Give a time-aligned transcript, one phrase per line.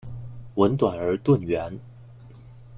[0.55, 1.79] 吻短而钝圆。